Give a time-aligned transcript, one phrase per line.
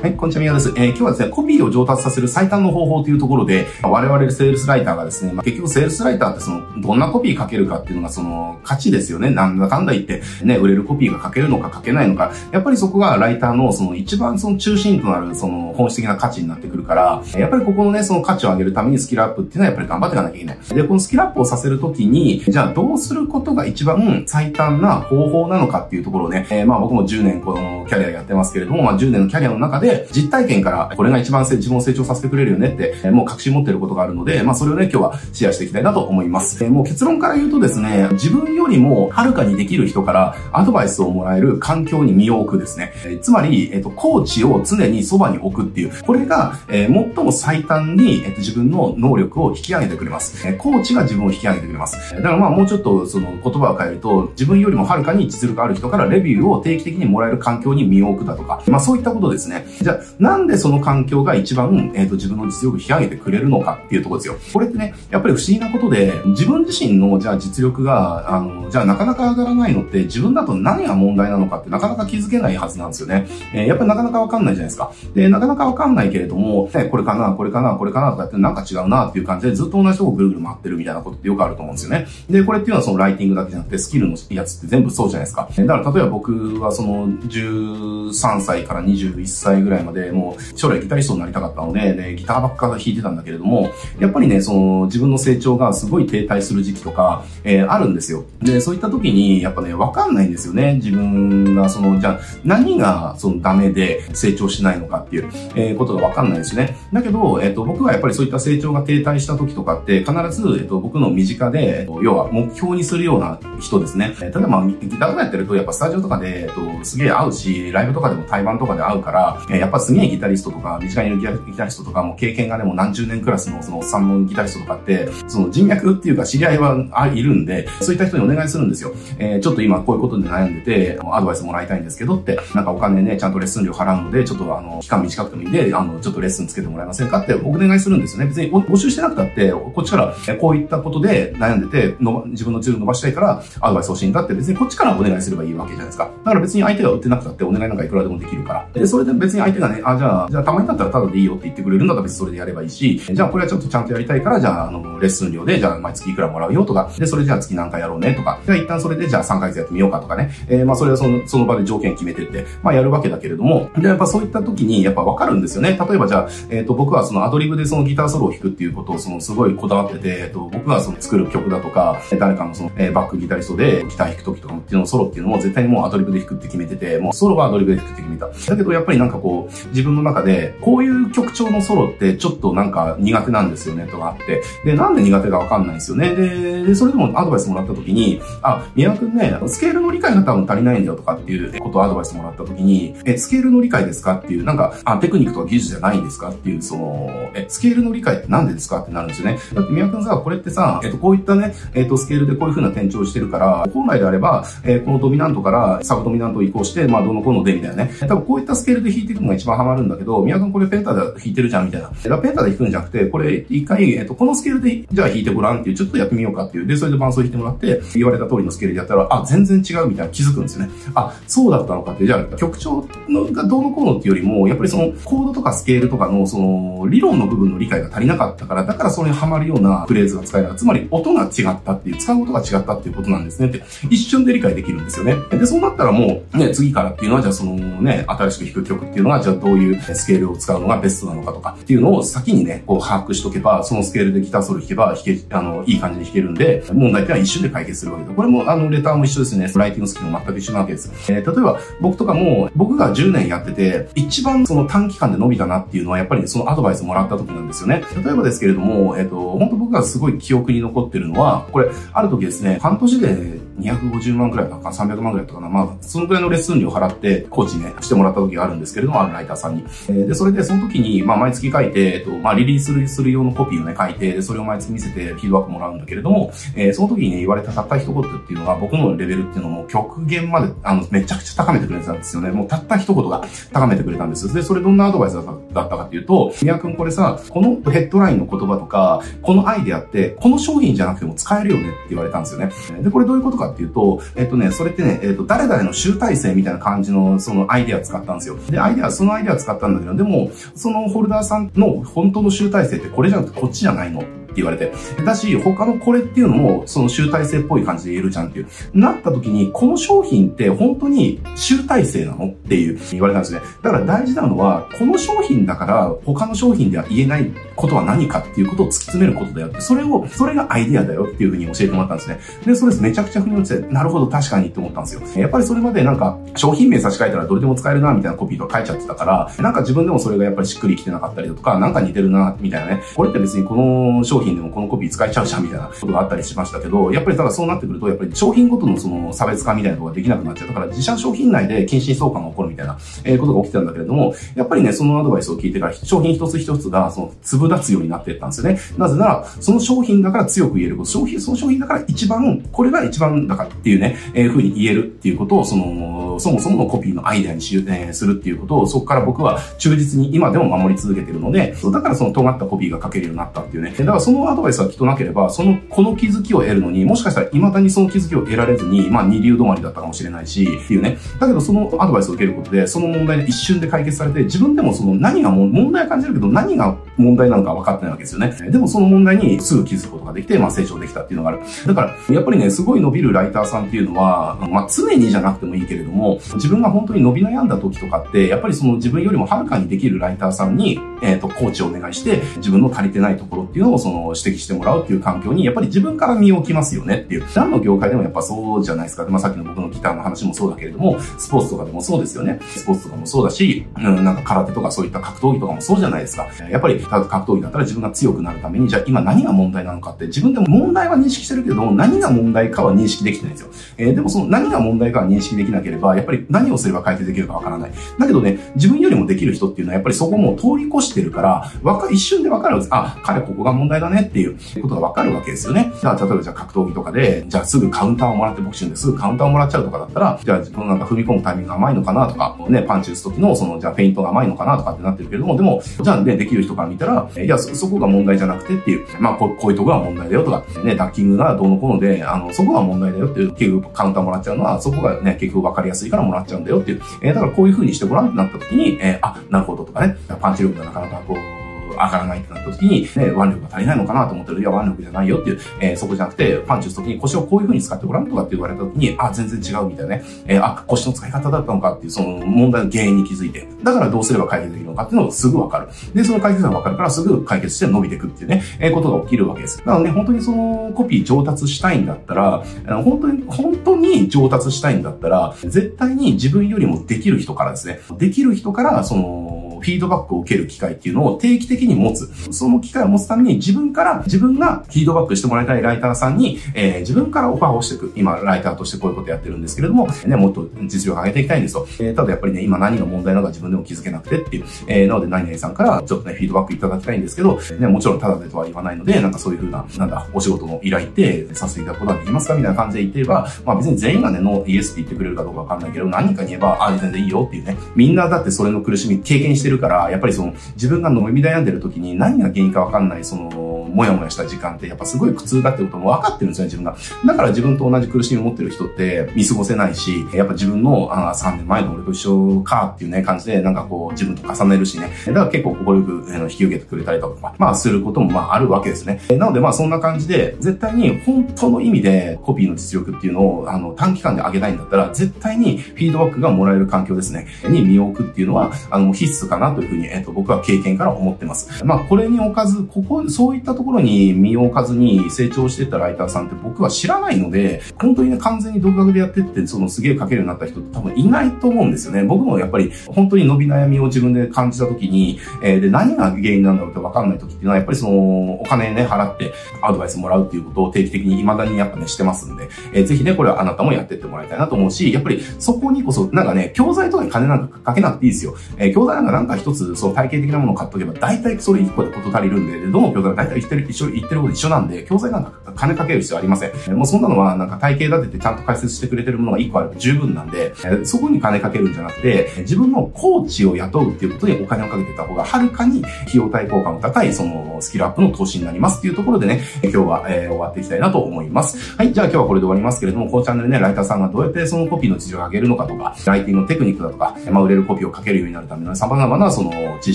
[0.00, 0.68] はい、こんにちは、宮です。
[0.76, 9.30] えー、今日はですね、コピーを上達させる最短の方法というところで、我々セールスライターがですね、まあ、結局セールスライターってその、どんなコピー書けるかっていうのがその、価値ですよね。
[9.30, 20.58] なんだかんだ言って、ね、売れるコピーが書けるのか書けないのか、やっぱりそこがライターのその一番その中心となるその本質的な価値になってくるから、やっぱりここのね、その価値を上げるためにスキルアップっていうのはやっぱり頑張っていかなきゃいけない。
[20.76, 36.62] で、このスキルアップをさせるときに、じゃあどうすることが一番最短な方法なのかっていうところをね、えー、まあ僕も10年このキャリアやってますけれども、まあ10年のキャリアの中でで実体験からこれが一番自分を成長させてくれるよねって、えもう確信持ってることがあるので、まあそれをね、今日はシェアしていきたいなと思います。
[36.62, 42.92] えもう結論から言うとですね、自分よりもはるかにできる人からアドバイスをもらえる環境に身を置くですね。
[43.06, 50.46] えつまり、えっと、コーチを常にそばに置くっていう、これが、えー、最も最短に、えっと、自分の能力を引き上げてくれます。
[50.46, 52.14] えコーチが自分を引き上げてくれます。
[52.14, 59.66] だからまあもうちょっとその言葉を変えると、自分よりもはるかに実力ある人からレビューを定期的にもらえる環境に身を置くだとか、まあそういったことですね。
[59.80, 64.36] じゃあ、なんでその環境が一番、えっ、ー、と、自分の実力を引き上げてくれるのかっていうところですよ。
[64.52, 73.26] これってね、やっぱり不思議なことで、自分自身の、じゃあ実力が、あの、じゃあなかなか上がらないのって、自分だと何が問題なのかってなかなか気づけないはずなんですよね。
[73.54, 74.92] えー、やっぱりなかなかわかんないじゃないですか。
[75.14, 82.06] で、なかなかわかんないけれども、ね、これかな、これかな、これかなとかってなんか違うなっていう感じでずっと同じとこぐるぐる回ってるみたいなことってよくあると思うんですよね。
[82.28, 85.48] で、これっていうのはそのライティングだけじゃなくてスキルのやつって全部そうじゃないですか。
[85.56, 98.24] だから例えば僕はその13歳から21歳ぐらいぐらいまでもう将来ギタリストになりたかったので、でギターばっか弾いてたんだけれども、やっぱりね、その自分の成長がすごい停滞する時期とか、えー、あるんですよ。
[98.40, 100.74] で、そういった時にやっぱね、わかんないんですよね。
[100.74, 106.76] 自分がその、じゃあ何がそのダメで成長しないのかっていう、えー、ことがわかんないですね。
[106.92, 114.14] だけど、えっ、ー、と、僕はやっぱりそういった成長が停滞した時とかって必ず、えっ、と、僕の身近で、要は目標にするような人ですね。
[114.20, 128.92] 例えば、ギターとかやってると、やっぱスタジオとかで、えっと、すげえ会うし、ライブとかでも対バンとかで会うから、えやっぱすげえギタリストとか、身近にいるギタリストとかも経験がね、もう何十年クラスのそのおっさんのギタリストとかって、その人脈っていうか知り合いはいるんで、そういった人にお願いするんですよ。
[129.18, 138.26] えー、ちょっと今こういうことで悩んでて、アドバイスもらいたいんですけどって、なんかお金ね、ちゃんとレッスン料払うので、ちょっとあの、期間短くてもいいんで、あの、ちょっとレッスンつけてもらえませんかってお願いするんですよね。
[138.26, 146.10] 別に募集してなくたって、こっちからこういったことで悩んでて、の自分の自分伸ばしたいからアドバイス欲しいんだって別にこっちからお願いすればいいわけじゃないですか。
[146.24, 148.68] だから別に相手が売ってなくたってお願いなんかいくらでもできるから。
[148.72, 165.78] で、それで別に相手がね、あ、じゃあ、じゃあたまにだったらタダでいいよって言ってくれるんだったら別にそれでやればいいし、じゃあこれはちょっとちゃんとやりたいから、じゃあ、あの、レッスン料で、じゃあ毎月いくらもらうよとか、で、それじゃあ月何回やろうねとか、じゃあ一旦それでじゃあ3ヶ月やってみようかとかね、えー、まあそれはその、その場で条件決めてって、まあやるわけだけれども、で、やっぱそういった時にやっぱわかるんですよね。
[165.78, 178.26] 例えばじゃあ、えっ、ー、と、僕はそのアドリブでそのギターソロを弾くっていうことをそのすごいこだわってて、えっ、ー、と、僕がその作る曲だとか、誰かのその、えー、バックギタリストでギター弾く時とかっていうのソロっていうのも絶対にもうアドリブで弾くって決めてて、もうソロはアドリブで弾くって決めた。
[178.26, 179.37] だけどやっぱりなんかこう、
[179.70, 186.14] 自分の中で、こういう曲調のソロってちょっとなんか苦手なんですよねとかあって、で、なんで苦手かわかんないんですよね。
[186.14, 199.38] で、でそれでもアドバイスもらった時に、あ、宮くんね、スケールの理解が多分足りないんだよとかっていうことをアドバイスもらった時に、え、スケールの理解ですかっていう、なんか、あ、テクニックとか技術じゃないんですかっていう、その、え、スケールの理解って何でですかってなるんですよね。
[199.54, 207.92] だって宮くんさ、これってさ、えっと、こういったね、えっと、スケールでこういう風な転調してるから、本来であれば、え、このドミナントからサブドミナント移行して、まあ、どのこのでみたいなね。
[208.00, 211.88] 多分こういったスケールで弾いていくのが一番ハマるんだけど、宮くんこれペンタで弾いてるじゃんみたいな。
[212.18, 216.66] ペンタで弾くんじゃなくて、これ一回、えっと、このスケールで、じゃあ弾いてごらんっていう、ちょっとやってみようかっていう。
[216.66, 220.72] で、それで伴奏弾いてもらって、言われた通りのスケールでやったら、あ、全然違うみたいな気づくんですよね。
[220.94, 222.06] あ、そうだったのかって。
[222.06, 230.56] じゃあ、曲調のがどうのこうのっていうよりも、やっぱりその、コードとかスケールとかの、その、理論の部分の理解が足りなかったから、だからそれにはまるようなフレーズが使えない。
[230.56, 235.16] つまり、音が違ったっていう、使う音が違ったっていうことなんですねって、一瞬で理解できるんですよね。
[235.30, 248.14] で、そうなったらもう、ね、次からっていうのは、じゃあそのね、新しく弾く曲っていうのは、じゃあどういうスケールを使うのがベストなのかとかっていうのを先にね、こう把握しとけば、そのスケールでギターソロ弾けば、弾け、あの、いい感じに弾けるんで、問題ってのは一瞬で解決するわけで。
[248.14, 249.50] これも、あの、レターも一緒ですね。
[249.54, 250.92] ライティングスキルも全く一緒なわけです。
[251.12, 257.82] えー、例えば、僕とかも、僕が10年やってて、一番その短期間で伸びたなっていうのは、やっぱりそのアドバイスもらった時なんですよね。
[258.04, 265.48] 例えばですけれども、えっ、ー、と、本当僕がすごい記憶に残ってるのは、これ、ある時ですね、半年で250万くらいだか300万くらいだったかな。
[265.48, 269.62] まあ、そのくらいのレッスン料払って、コーチね、してもらった時があるんですけれども、あるライターさんに。
[269.88, 282.30] えー、で、それで、その時に、まあ、毎月書いて、えっと、まあ、リリースする用のコピーをね、書いて、で、それを毎月見せて、フィードバックもらうんだけれども、えー、その時にね、言われたたった一言っていうのが、僕のレベルっていうのも極限まで、あの、めちゃくちゃ高めてくれたんですよね。
[282.30, 283.22] もうたった一言が
[283.52, 284.32] 高めてくれたんです。
[284.32, 292.82] で、それどんなアドバイスだったかっていうと、宮君これさ、このヘッドラインの言葉とか、このアイデアって、この商品じゃなくても使えるよねって言われたんですよね。
[292.82, 298.36] で、これどういうことかっていうと、えっとね、それってね、えっと、誰々の集大成みたいな感じの、そのアイデア使ったんですよ。
[298.50, 304.00] で、アイデア、そのアイデア使ったんだけど、でも、そのホルダーさんの本当の集大成ってこれじゃなくてこっちじゃないの？
[304.00, 304.72] って言われて。
[305.04, 308.46] だし、他のこれっていうのも、その集大成っぽい感じで言えるじゃんっていう。
[308.74, 312.28] なった時に、この商品って本当に集大成なの？
[312.28, 313.40] っていう言われたんですね。
[313.62, 322.20] だから大事なのは、この商品だから他の商品では言えないことは何かっていうことを突き詰めることだよって、それを、それがアイディアだよっていうふうに教えてもらったんですね。
[322.46, 325.02] で、それめちゃくちゃ腑に落ちて、なるほど、確かにって思ったんですよ。
[325.20, 332.82] やっぱりそれまでなんか、商品名差し替えたらどれでも使えるな、みたいなコピーとか書いちゃってたから、なんか自分でもそれがやっぱりしっくりきてなかったりだとか、なんか似てるな、みたいなね。
[332.94, 340.48] これって別にこの商品でもこのコピー使えちゃうじゃん、みたいなことがあったりしましたけど、やっぱりただそうなってくると、やっぱり商品ごとのその差別化みたいなことができなくなっちゃう。
[340.48, 348.58] だから自社商品内で近親相関が起こるみたいな、え、ことが起きてたんだけれども、やっぱりね、そのアドバイスを聞いてから商品一つ一つがその粒立つようになっていったんですよね。
[348.76, 363.74] なぜなら、その商品だから強く言えること、商品、その商品だから一番、これが一番だからっていうね、えー、風に言えるっていうことを、その、そもそものコピーのアイデアにし、えー、するっていうことを、そこから僕は忠実に今でも守り続けてるので、だからその尖ったコピーが書けるようになったっていうね。
[363.78, 370.98] だからそのアドバイスがきっとなければ、その、この気づきを得るのに、もしかしたら未だにその気づきを得られずに、まあ二流止まりだったかもしれないし、っていうね。
[371.20, 378.32] だけどそのアドバイスを受けることで、その問題で一瞬で解決されて、自分でもその何が問題を感じるけど、何が問題なのか分かってないわけですよね。
[378.50, 381.40] でもその問題にすぐ気づくことができて、まあ成長できたっていうのがある。
[381.66, 397.24] だから、やっぱりね、すごい伸びるライターさんっていうのは、まあ常にじゃなくてもいいけれども、自分が本当に伸び悩んだ時とかって、やっぱりその自分よりもはるかにできるライターさんに、えっ、ー、と、コーチをお願いして、自分の足りてないところっていうのをその指摘してもらうっていう環境に、やっぱり自分から身を置きますよねっていう。
[397.34, 399.06] 何の業界でもやっぱそうじゃないですか。
[399.08, 402.40] まあさっきの僕のギターの話もそうだけれども、スポーツとかでもそうですよね。
[402.54, 406.28] スポーツとかもそうだし、うん、なんか空手とかそういった格闘技とかもそうじゃないですか。
[406.50, 413.50] やっぱり格闘技だったら自分が強くなるために、じゃあ今何が問題なのかって自分でも問題は認識してるけど、何が問題かは認識できてないんですよ。
[413.78, 417.72] えー、でもその何が問題かは認識できなければ、やっぱり何をすれば解決できるかわからない。
[417.98, 422.68] だけどね、自分よりもできる人っていうのはやっぱりそこも通り越してるから、わか、一瞬でわかるんです。
[422.72, 425.72] あ、彼ここが問題だねっていうことがわかるわけですよね。
[425.80, 451.37] じゃあ例えばじゃあ格闘技とかで、じゃあすぐカウンターをもらってボクシングですぐカウンターをもらっちゃうとかだったら、じゃあ自分なんか踏み込むタイミングが甘いのかなとか、ね、パンチ打つ時のその、じゃあフェイントが甘いのかなとかってなってるけれども、でも、じゃあね、できる人から見たら、いや、そ、そこが問題じゃなくてっていう、まあこ、こういうとこが問題だよとか、ね、ダッキングがどうのこうので、あの、そこが問題だよっていう、結局カウンターもらっちゃうのは、そこがね、結局分かりやすいからもらっちゃうんだよっていう、えー、だからこういう風にしてごらんってなった時に、えー、あ、なるほどとかね、パンチ力がなかなかこう、
[451.86, 454.40] 上がらないってなった時に、ね、腕力が足りないのかなと思ってる。
[454.40, 460.04] いや、腕力じゃないよっていう、えー、そこじゃなくて、パンチ打つ時に腰をこういう風に使ってごらんとかって言われた時に、あ、全然違うみたいなね。
[460.26, 465.68] えー、あ、腰の使い方だったのかっていう、その問題の原因に気づいて、だからどうすれば解決できるのかっていうのがすぐわかる。
[465.94, 469.62] で、その解決がわかるからすぐ解決して伸びていくっていうね、えー、ことが起きるわけです。
[469.64, 472.42] なので、本当にそのコピー上達したいんだったら、
[472.84, 482.08] 本当に、本当に上達したいんだったら、絶対に自分よりもできる人からですね、できる人から、その、フィードバックを受ける機会っていうのを定期的に持つ。
[482.32, 487.92] その機会を持つために自分から、自分がフィードバックしてもらいたいライターさんに、えー、自分からオファーをしていく。
[487.96, 491.66] 今、ライターとしてこういうことやってるんですけれども、ね、もっと実力を上げていきたいんですと。
[491.80, 494.44] えー、ただやっぱりね、今何が問題なのか自分でも気づけなくてっていう。
[494.66, 507.56] えー、なので何々さんからちょっとね、フィードバックいただきたいんですけど、ね、もちろんただでとは言わないので、なんかそういうふうな、なんだ、お仕事の依頼ってさせていただくことができますかみたいな感じで言ってれば、まあ別に全員がね、ノー、イエスって言ってくれるかどうかわかんないけど、何かに言えば、あ、全然いいよっていうね。
[507.74, 516.76] みんなだってそれの苦しみ経験しててるから、やっぱりその、自分が飲み悩んでる時に何が原因かわかんない、その、もやもやした時間ってやっぱすごい苦痛だってことも分かってるんですよね、自分が。
[517.06, 524.90] だから自分と同じ苦しみを持ってる人って見過ごせないし、やっぱ自分のあ3年前の俺と一緒かっていうね、感じでなんかこう自分と重ねるしね。
[525.06, 529.00] だから結構心よく引き受けてくれたりとか、まあすることもまああるわけですね。
[529.10, 541.64] なのでまあそんな感じで、絶対に本当の意味でコピーの実力っていうのをあの短期間で上げたいんだったら、絶対にフィードバックがもらえる環境ですね、に身を置くっていうのは、あの必須かなというふうに、えっ、と僕は経験から思ってます。
[541.64, 552.04] まあこれに置かず、ここ、そういったところに身を置かずに成長してたライターさんって僕は知らないので、本当にね、完全に独学でやってって、そのすげえ書けるようになった人って多分いないと思うんですよね。
[552.04, 568.36] 僕もやっぱり本当に伸び悩みを自分で感じた時に、えー、で、何が原因なんだろうってわかんない時っていうのは、やっぱりその、お金ね、払ってアドバイスもらうっていうことを定期的に未だにやっぱね、してますんで、えー、ぜひね、これはあなたもやってってもらいたいなと思うし、やっぱりそこにこそ、なんかね、教材とかに金なんかかけなくていいですよ。
[568.56, 576.76] えー、教材なんかなんか一つ、そう体系的なものを買っとけば、大体それ一個でこと足りるんで、でどの教材が大体ってる、一緒、言ってること一緒なんで、教材なんか金かける必要ありません。
[576.76, 591.76] もうそんなのはなんか体系立ててちゃんと解説してくれてるものが一個あれば十分なんで、そこに金かけるんじゃなくて、自分のコーチを雇うっていうことにお金をかけてた方が、はるかに費用対効果の高い、そのスキルアップの投資になりますっていうところでね、今日は、えー、終わっていきたいなと思います。
[591.76, 599.94] はい、じゃあ今日はこれで終わりますけれども、このチャンネルね、ライターさんがどうやってそのコピーの実力を上げるのかとか、ライティングのテクニックだとか、まあ、売れるコピーを書けるようになるための様々なその知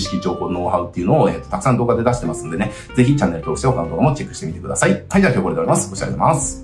[0.00, 4.92] 識、情報、ノウハウっていうのを、えー、たくさん動画で出してますんでね、ぜひチャンネル登録して他の動画もチェックしてみてください。
[5.08, 5.88] はい、じゃあ今日これでおります。
[5.90, 6.63] ご視聴あります。